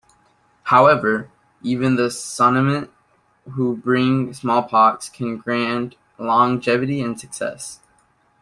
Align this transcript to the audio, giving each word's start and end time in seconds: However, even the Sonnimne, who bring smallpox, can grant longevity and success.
However, 0.63 1.29
even 1.61 1.95
the 1.95 2.07
Sonnimne, 2.07 2.89
who 3.51 3.77
bring 3.77 4.33
smallpox, 4.33 5.09
can 5.09 5.37
grant 5.37 5.95
longevity 6.17 7.03
and 7.03 7.19
success. 7.19 7.81